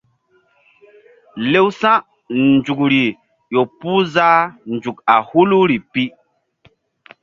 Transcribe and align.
Lewsa̧ 1.51 2.03
nzukri 2.51 3.03
ƴo 3.53 3.61
puh 3.79 4.01
zah 4.13 4.39
nzuk 4.73 4.97
a 5.13 5.15
huluri 5.29 5.77
pi. 5.91 6.03